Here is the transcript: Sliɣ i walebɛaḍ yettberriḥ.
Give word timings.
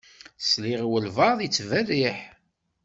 Sliɣ 0.49 0.79
i 0.81 0.87
walebɛaḍ 0.91 1.39
yettberriḥ. 1.41 2.19